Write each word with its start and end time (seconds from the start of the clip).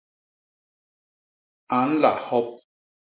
A 1.77 1.79
nla 1.89 2.11
hop. 2.25 2.49